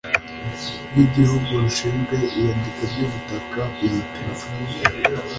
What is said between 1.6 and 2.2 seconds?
rushinzwe